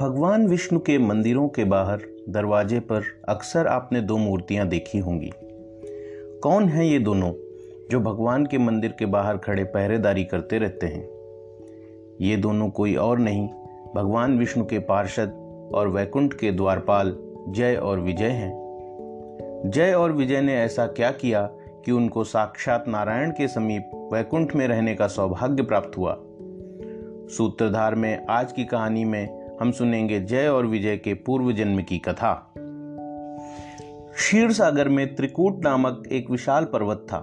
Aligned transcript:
भगवान 0.00 0.46
विष्णु 0.46 0.78
के 0.78 0.98
मंदिरों 0.98 1.48
के 1.48 1.64
बाहर 1.64 1.98
दरवाजे 2.28 2.80
पर 2.80 3.02
अक्सर 3.28 3.66
आपने 3.66 4.00
दो 4.00 4.16
मूर्तियाँ 4.16 4.68
देखी 4.68 4.98
होंगी। 4.98 5.30
कौन 6.42 6.64
है 6.64 6.88
ये 6.88 6.98
दोनों 6.98 7.32
जो 7.90 8.00
भगवान 8.00 8.46
के 8.46 8.58
मंदिर 8.58 8.94
के 8.98 9.06
बाहर 9.06 9.36
खड़े 9.36 9.64
पहरेदारी 9.64 10.24
करते 10.24 10.58
रहते 10.58 10.86
हैं? 10.86 11.08
ये 12.20 12.36
दोनों 12.36 12.70
कोई 12.70 12.94
और 12.94 13.18
नहीं, 13.18 13.48
भगवान 13.94 14.38
विष्णु 14.38 14.64
के 14.64 14.78
पार्षद 14.78 15.28
और 15.74 15.88
वैकुंठ 15.88 16.34
के 16.34 16.52
द्वारपाल 16.52 17.16
जय 17.48 17.74
और 17.74 18.00
विजय 18.00 18.28
हैं। 18.28 18.52
जय 19.66 19.92
और 19.92 20.12
विजय 20.12 20.40
ने 20.40 20.54
ऐसा 20.54 20.86
क्या 20.86 21.10
किया 21.10 21.50
कि 21.84 21.92
उनको 21.92 22.24
साक्षात 22.24 22.84
नारायण 22.88 23.30
के 23.30 23.48
समीप 23.48 24.10
वैकुंठ 24.12 24.56
में 24.56 24.68
रहने 24.68 24.94
का 24.94 25.06
सौभाग्य 25.06 25.62
प्राप्त 25.62 25.98
हुआ? 25.98 26.18
सूत्रधार 27.28 27.94
में 27.94 28.26
आज 28.26 28.52
की 28.52 28.64
कहानी 28.64 29.04
में 29.04 29.43
हम 29.60 29.70
सुनेंगे 29.70 30.20
जय 30.20 30.48
और 30.48 30.66
विजय 30.66 30.96
के 30.96 31.14
पूर्व 31.14 31.52
जन्म 31.52 31.82
की 31.82 31.98
कथा। 31.98 32.54
क्षीर 34.14 34.52
सागर 34.52 34.88
में 34.88 35.16
त्रिकूट 35.16 35.64
नामक 35.64 36.02
एक 36.12 36.30
विशाल 36.30 36.64
पर्वत 36.64 37.06
था। 37.12 37.18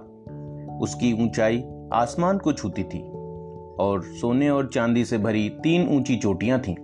उसकी 0.80 1.24
ऊंचाई 1.24 1.64
आसमान 1.92 2.38
को 2.38 2.52
छूती 2.52 2.82
थी 2.84 3.00
और 3.78 4.02
सोने 4.02 4.50
और 4.50 4.66
चांदी 4.66 5.04
से 5.04 5.18
भरी 5.18 5.48
तीन 5.48 5.88
ऊँची 5.88 6.16
चोटियाँ 6.16 6.60
थीं। 6.60 6.74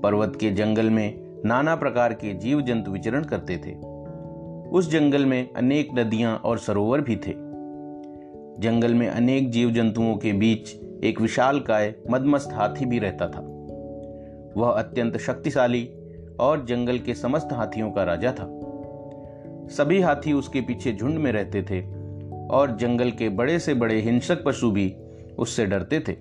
पर्वत 0.00 0.38
के 0.40 0.50
जंगल 0.50 0.90
में 0.90 1.42
नाना 1.46 1.76
प्रकार 1.76 2.12
के 2.12 2.34
जीव 2.34 2.60
जंतु 2.60 2.90
विचरण 2.90 3.24
करते 3.24 3.56
थे। 3.56 3.74
उस 4.68 4.90
जंगल 4.90 5.26
में 5.26 5.52
अनेक 5.56 5.88
नदियाँ 5.94 6.36
और 6.36 6.58
सरोवर 6.58 7.00
भी 7.00 7.16
थे। 7.16 7.34
जंगल 8.58 8.94
में 8.94 9.08
अनेक 9.08 9.50
जीव 9.50 9.70
जंतुओं 9.70 10.16
के 10.16 10.32
बीच 10.32 10.74
एक 11.04 11.20
विशाल 11.20 11.60
काय 11.60 11.94
मदमस्त 12.10 12.48
हाथी 12.52 12.84
भी 12.84 12.98
रहता 12.98 13.28
था। 13.28 13.54
वह 14.58 14.70
अत्यंत 14.70 15.16
शक्तिशाली 15.16 15.88
और 16.40 16.64
जंगल 16.64 16.98
के 16.98 17.14
समस्त 17.14 17.48
हाथियों 17.52 17.90
का 17.90 18.04
राजा 18.04 18.32
था। 18.32 18.46
सभी 19.70 20.00
हाथी 20.00 20.32
उसके 20.32 20.60
पीछे 20.60 20.92
झुंड 20.92 21.18
में 21.18 21.32
रहते 21.32 21.62
थे 21.62 21.80
और 22.46 22.76
जंगल 22.80 23.10
के 23.10 23.28
बड़े 23.28 23.58
से 23.58 23.74
बड़े 23.74 24.00
हिंसक 24.00 24.44
पशु 24.44 24.70
भी 24.70 24.96
उससे 25.38 25.66
डरते 25.66 26.00
थे। 26.00 26.16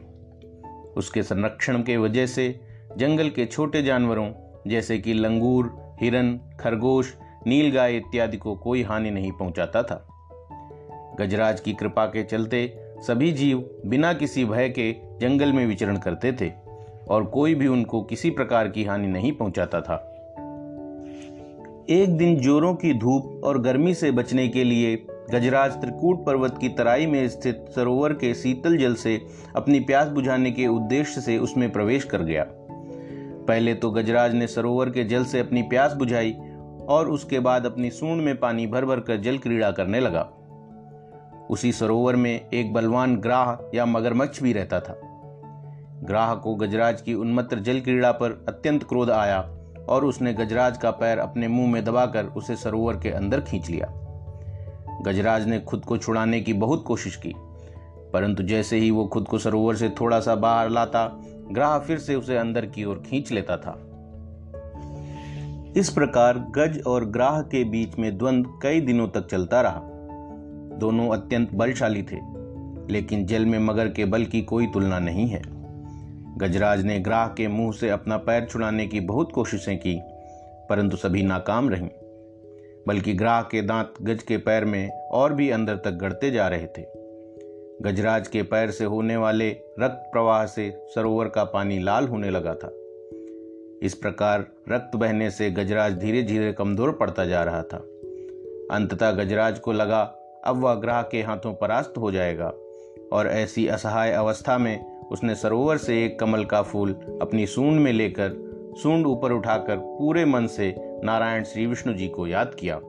उसके 0.97 1.23
संरक्षण 1.23 1.83
के 1.83 1.97
वजह 1.97 2.25
से 2.25 2.59
जंगल 2.97 3.29
के 3.29 3.45
छोटे 3.45 3.81
जानवरों, 3.83 4.31
जैसे 4.67 4.97
कि 4.97 5.13
लंगूर, 5.13 5.95
हिरन, 6.01 6.39
खरगोश, 6.59 7.13
नीलगाय 7.47 7.95
इत्यादि 7.97 8.38
को 8.38 8.55
कोई 8.55 8.83
हानि 8.83 9.11
नहीं 9.11 9.31
पहुंचाता 9.31 9.83
था। 9.83 10.07
गजराज 11.19 11.59
की 11.59 11.73
कृपा 11.73 12.05
के 12.05 12.23
चलते 12.23 12.79
सभी 13.01 13.31
जीव 13.31 13.69
बिना 13.85 14.13
किसी 14.13 14.45
भय 14.45 14.69
के 14.69 14.91
जंगल 15.22 15.53
में 15.53 15.66
विचरण 15.66 15.97
करते 15.97 16.31
थे। 16.31 16.66
और 17.09 17.25
कोई 17.25 17.55
भी 17.55 17.67
उनको 17.67 18.02
किसी 18.02 18.30
प्रकार 18.30 18.67
की 18.67 18.83
हानि 18.83 19.08
नहीं 19.08 19.31
पहुंचाता 19.31 19.81
था। 19.81 20.13
एक 21.89 22.17
दिन 22.17 22.36
जोरों 22.36 22.75
की 22.75 22.94
धूप 22.94 23.41
और 23.44 23.61
गर्मी 23.61 23.94
से 23.94 24.11
बचने 24.11 24.47
के 24.47 24.63
लिए 24.63 25.05
गजराज 25.31 25.72
त्रिकूट 25.72 26.25
पर्वत 26.25 26.58
की 26.61 26.69
तराई 26.69 27.05
में 27.05 27.30
स्थित 27.30 27.66
सरोवर 27.75 28.13
के 28.13 28.33
शीतल 28.33 28.78
जल 28.78 28.95
से 28.95 29.22
अपनी 29.55 29.80
प्यास 29.80 30.08
बुझाने 30.08 30.52
के 30.52 30.67
उद्देश्य 30.67 31.22
से 31.22 31.38
उसमें 31.38 31.72
प्रवेश 31.72 32.03
कर 32.03 32.22
गया। 32.22 32.45
पहले 33.47 33.73
तो 33.73 33.91
गजराज 33.91 34.33
ने 34.33 34.47
सरोवर 34.47 34.89
के 34.89 35.03
जल 35.03 35.25
से 35.25 35.39
अपनी 35.39 35.61
प्यास 35.61 35.94
बुझाई 35.94 36.35
और 36.88 37.09
उसके 37.09 37.39
बाद 37.39 37.66
अपनी 37.66 37.89
सूंड 37.89 38.22
में 38.22 38.39
पानी 38.39 38.67
भर 38.67 38.85
भर 38.85 39.00
कर 39.00 39.17
जल 39.17 39.38
क्रीड़ा 39.38 39.72
करने 39.72 40.00
लगा। 40.00 40.30
उसी 41.50 41.72
सरोवर 41.72 42.16
में 42.16 42.50
एक 42.50 42.73
बलवान 42.73 43.17
ग्राह 43.17 43.78
या 43.78 43.85
मगरमच्छ 43.85 44.44
भी 44.44 44.53
रहता 44.53 44.80
था। 44.80 45.06
ग्राह 46.03 46.34
को 46.36 46.56
गजराज 46.56 47.02
की 47.02 47.14
उन्मत्र 47.14 47.59
जल 47.59 47.80
क्रीड़ा 47.80 48.12
पर 48.12 48.31
अत्यंत 48.48 48.84
क्रोध 48.84 49.09
आया 49.09 49.40
और 49.90 50.06
उसने 50.06 50.34
गजराज 50.34 50.78
का 50.78 50.91
पैर 50.91 51.18
अपने 51.18 51.47
मुँह 51.47 51.72
में 51.72 51.84
दबाकर 51.85 52.25
उसे 52.25 52.56
सरोवर 52.56 52.97
के 52.97 53.09
अंदर 53.09 53.41
खींच 53.41 53.69
लिया। 53.69 53.88
गजराज 55.02 55.47
ने 55.47 55.59
खुद 55.59 55.86
को 55.86 55.97
छुड़ाने 55.97 56.41
की 56.41 56.53
बहुत 56.53 56.84
कोशिश 56.84 57.16
की, 57.16 57.34
परंतु 58.13 58.44
जैसे 58.44 58.78
ही 58.78 58.91
वो 58.91 59.06
खुद 59.06 59.28
को 59.28 59.38
सरोवर 59.38 59.75
से 59.75 59.90
थोड़ा 59.90 60.19
सा 60.19 60.36
बाहर 60.36 60.69
लाता 60.69 61.06
ग्राह 61.52 61.78
फिर 61.80 62.00
से 62.00 62.16
उसे 62.16 62.38
अंदर 62.38 62.66
की 62.66 62.86
ओर 62.86 63.03
खींच 63.06 63.31
लेता 63.31 63.57
था। 63.57 63.78
इस 65.78 65.90
प्रकार 65.90 66.38
गज 66.57 66.81
और 66.88 67.06
ग्राह 67.06 67.41
के 67.41 67.63
बीच 67.63 67.97
में 68.00 68.18
द्वंद्व 68.18 68.59
कई 68.62 68.81
दिनों 68.81 69.07
तक 69.07 69.28
चलता 69.28 69.62
रहा। 69.62 69.81
दोनों 70.80 71.09
अत्यंत 71.09 71.53
बलशाली 71.53 72.03
थे, 72.03 72.19
लेकिन 72.94 73.25
जल 73.25 73.46
में 73.46 73.59
मगर 73.59 73.88
के 73.88 74.06
बल 74.06 74.25
की 74.25 74.41
कोई 74.41 74.68
तुलना 74.68 75.00
नहीं 75.00 75.28
है। 75.28 75.56
गजराज 76.38 76.84
ने 76.86 77.00
ग्राह 77.00 77.28
के 77.28 77.48
मुँह 77.48 77.72
से 77.72 77.90
अपना 77.90 78.18
पैर 78.18 78.46
छुड़ाने 78.46 78.88
की 78.88 79.00
बहुत 79.00 79.31
कोशिशें 79.31 79.78
की, 79.78 80.00
परंतु 80.70 80.98
सभी 80.98 81.24
नाकाम 81.24 81.70
रहीं, 81.70 81.90
बल्कि 82.88 83.14
ग्राह 83.14 83.42
के 83.42 83.62
दांत 83.62 83.94
गज 84.02 84.24
के 84.24 84.38
पैर 84.38 84.66
में 84.66 84.90
और 84.90 85.34
भी 85.34 85.50
अंदर 85.50 85.75
तक 85.75 85.92
गढ़ते 85.92 86.31
जा 86.31 86.48
रहे 86.48 86.68
थे। 86.68 86.86
गजराज 87.81 88.28
के 88.28 88.42
पैर 88.44 88.72
से 88.72 88.86
होने 88.86 89.18
वाले 89.18 89.50
रक्त 89.80 90.09
प्रवाह 90.12 90.46
से 90.46 90.70
सरोवर 90.96 91.28
का 91.28 91.44
पानी 91.44 91.80
लाल 91.80 92.08
होने 92.08 92.30
लगा 92.30 92.54
था। 92.54 92.69
इस 93.84 93.94
प्रकार 94.02 94.46
रक्त 94.69 94.96
बहने 94.96 95.31
से 95.31 95.50
गजराज 95.52 95.94
धीरे 95.94 96.24
धीरे 96.24 96.54
कमज़ोर 96.54 96.92
पड़ता 96.92 97.25
जा 97.25 97.44
रहा 97.44 97.62
था। 97.64 97.78
अंततः 98.72 99.12
गजराज 99.12 99.59
को 99.59 99.72
लगा, 99.72 100.02
अब 100.46 100.62
वह 100.62 100.75
ग्राह 100.75 101.02
के 101.02 101.22
हाथों 101.22 101.54
परास्त 101.54 101.94
हो 101.98 102.12
जाएगा, 102.12 102.54
और 103.14 103.28
ऐसी 103.28 103.68
असहाय 103.68 104.12
अवस्था 104.12 104.58
में 104.58 104.97
उसने 105.12 105.35
सरोवर 105.35 105.78
से 105.78 106.06
एक 106.06 106.19
कमल 106.19 106.45
का 106.45 106.62
फूल 106.62 106.94
अपनी 107.22 107.45
सूंड 107.45 107.79
में 107.79 107.94
लेकर 107.94 108.29
सूंड 108.84 109.07
ऊपर 109.07 109.31
उठाकर 109.31 109.78
पूरे 109.78 110.25
मन 110.25 110.47
से 110.47 110.75
नारायण 111.03 111.44
श्री 111.44 111.66
विष्णु 111.66 111.94
जी 111.94 112.07
को 112.07 112.28
याद 112.28 112.56
किया। 112.59 112.79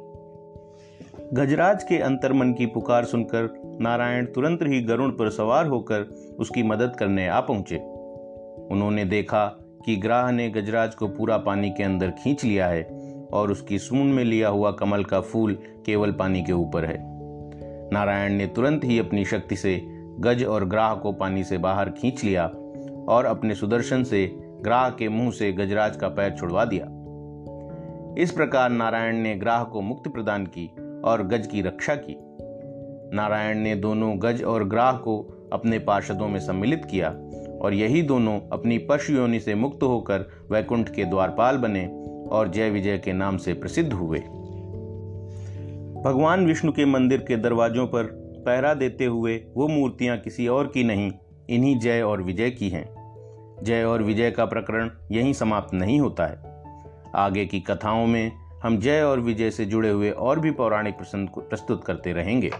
गजराज 1.32 1.82
के 1.82 1.98
अंतर्मन 1.98 2.52
की 2.52 2.66
पुकार 2.66 3.04
सुनकर 3.04 3.62
नारायण 3.80 4.26
तुरंत 4.26 4.58
ही 4.62 4.80
गरुण 4.80 5.10
पर 5.10 5.30
सवार 5.30 5.66
होकर 5.66 6.00
उसकी 6.38 6.62
मदद 6.62 6.96
करने 6.98 7.28
आ 7.28 7.40
पहुँचे। 7.40 7.76
उन्होंने 8.70 9.04
देखा 9.04 9.46
कि 9.86 9.96
ग्राह 9.96 10.30
ने 10.30 10.48
गजराज 10.50 10.94
को 10.94 11.08
पूरा 11.08 11.36
पानी 11.36 11.70
के 11.70 11.82
अंदर 11.82 12.10
खींच 12.10 12.44
लिया 12.44 12.66
है 12.66 12.82
और 13.32 13.50
उसकी 13.50 13.78
सूंड 13.78 14.14
में 14.14 14.24
लिया 14.24 14.48
हुआ 14.48 14.70
कमल 14.70 15.04
का 15.04 15.20
फूल 15.20 15.58
केवल 15.86 16.12
पानी 16.12 16.42
के 16.42 16.52
ऊपर 16.52 16.84
है। 16.84 16.96
नारायण 17.92 18.32
ने 18.32 18.46
तुरंत 18.46 18.84
ही 18.84 18.98
अपनी 18.98 19.24
शक्ति 19.24 19.56
से 19.56 19.97
गज 20.20 20.44
और 20.44 20.64
ग्राह 20.64 20.94
को 20.94 21.12
पानी 21.12 21.44
से 21.44 21.58
बाहर 21.58 21.90
खींच 21.90 22.24
लिया 22.24 22.46
और 23.08 23.24
अपने 23.24 23.54
सुदर्शन 23.54 24.04
से 24.04 24.26
ग्राह 24.36 24.90
के 24.90 25.08
मुँह 25.08 25.30
से 25.30 25.52
गजराज 25.52 25.96
का 25.96 26.08
पैर 26.08 26.34
छुड़वा 26.38 26.64
दिया। 26.64 26.86
इस 28.22 28.32
प्रकार 28.32 28.70
नारायण 28.70 29.16
ने 29.16 29.34
ग्राह 29.34 29.64
को 29.64 29.80
मुक्ति 29.80 30.10
प्रदान 30.10 30.46
की 30.46 30.66
और 31.04 31.22
गज 31.22 31.46
की 31.46 31.62
रक्षा 31.62 31.94
की। 31.94 32.16
नारायण 33.16 33.58
ने 33.58 33.74
दोनों 33.74 34.14
गज 34.18 34.42
और 34.42 34.64
ग्राह 34.64 34.92
को 34.92 35.18
अपने 35.52 35.78
पार्षदों 35.78 36.28
में 36.28 36.40
सम्मिलित 36.40 36.84
किया 36.84 37.08
और 37.62 37.74
यही 37.74 38.02
दोनों 38.02 38.40
अपनी 38.52 38.78
पशु 38.78 39.12
योनि 39.12 39.40
से 39.40 39.54
मुक्त 39.54 39.82
होकर 39.82 40.30
वैकुंठ 40.50 40.88
के 40.88 41.04
द्वारपाल 41.04 41.56
बने 41.56 41.86
और 42.28 42.48
जय 42.48 42.70
विजय 42.70 42.98
के 42.98 43.12
नाम 43.12 43.36
से 43.36 43.52
प्रसिद्ध 43.52 43.92
हुए। 43.92 44.18
भगवान 46.02 46.46
विष्णु 46.46 46.72
के 46.72 46.84
मंदिर 46.84 47.18
के 47.18 47.36
दरवाजों 47.36 47.86
पर 47.86 48.27
पहरा 48.46 48.74
देते 48.74 49.04
हुए 49.04 49.36
वो 49.56 49.68
मूर्तियाँ 49.68 50.18
किसी 50.18 50.48
और 50.48 50.66
की 50.66 50.84
नहीं, 50.84 51.12
इन्हीं 51.50 51.78
जय 51.78 52.02
और 52.02 52.22
विजय 52.22 52.50
की 52.50 52.68
हैं। 52.68 52.98
जय 53.62 53.84
और 53.84 54.02
विजय 54.02 54.30
का 54.30 54.44
प्रकरण 54.44 54.90
यहीं 55.12 55.32
समाप्त 55.32 55.74
नहीं 55.74 56.00
होता 56.00 56.26
है। 56.26 56.62
आगे 57.14 57.46
की 57.46 57.60
कथाओं 57.60 58.06
में 58.06 58.32
हम 58.62 58.78
जय 58.78 59.02
और 59.02 59.20
विजय 59.20 59.50
से 59.50 59.64
जुड़े 59.64 59.90
हुए 59.90 60.10
और 60.10 60.40
भी 60.40 60.50
पौराणिक 60.50 60.96
प्रसंग 60.96 61.28
प्रस्तुत 61.38 61.84
करते 61.84 62.12
रहेंगे। 62.12 62.50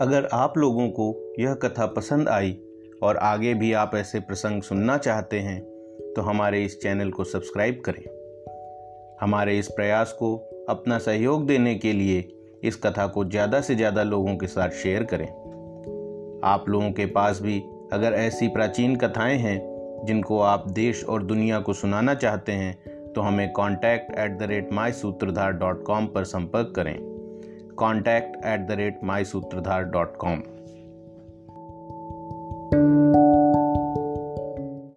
अगर 0.00 0.28
आप 0.32 0.58
लोगों 0.58 0.88
को 0.88 1.34
यह 1.38 1.54
कथा 1.54 1.86
पसंद 1.86 2.28
आई 2.28 2.58
और 3.02 3.16
आगे 3.16 3.54
भी 3.54 3.72
आप 3.72 3.94
ऐसे 3.94 4.20
प्रसंग 4.20 4.62
सुनना 4.62 4.96
चाहते 4.98 5.38
हैं 5.38 5.60
तो 6.16 6.22
हमारे 6.22 6.64
इस 6.64 6.80
चैनल 6.82 7.10
को 7.10 7.24
सब्सक्राइब 7.24 7.82
करें। 7.84 8.04
हमारे 9.20 9.58
इस 9.58 9.68
प्रयास 9.68 10.12
को 10.12 10.36
अपना 10.68 10.98
सहयोग 10.98 11.46
देने 11.46 11.74
के 11.74 11.92
लिए 11.92 12.20
इस 12.64 12.76
कथा 12.76 13.06
को 13.06 13.24
ज़्यादा 13.24 13.60
से 13.60 13.74
ज़्यादा 13.74 14.02
लोगों 14.02 14.36
के 14.36 14.46
साथ 14.46 14.70
शेयर 14.82 15.04
करें। 15.04 15.28
आप 16.44 16.68
लोगों 16.68 16.90
के 16.92 17.06
पास 17.06 17.40
भी 17.42 17.58
अगर 17.92 18.12
ऐसी 18.12 18.48
प्राचीन 18.48 18.96
कथाएँ 18.96 19.38
हैं, 19.38 19.58
जिनको 20.06 20.40
आप 20.40 20.68
देश 20.70 21.04
और 21.04 21.22
दुनिया 21.22 21.60
को 21.60 21.72
सुनाना 21.72 22.14
चाहते 22.14 22.52
हैं 22.52 23.12
तो 23.12 23.20
हमें 23.20 23.50
contact 23.52 24.18
at 24.18 24.38
the 24.38 24.42
rate 24.42 24.72
my 24.72 24.92
Sutradhar 24.92 25.52
dot 25.52 25.84
com 25.84 26.06
पर 26.06 26.24
संपर्क 26.24 26.72
करें। 26.76 26.96
Contact 27.76 28.44
at 28.46 28.66
the 28.68 28.72
rate 28.72 29.00
my 29.04 29.24
Sutradhar 29.24 29.84
dot 29.84 30.16
com 30.16 30.42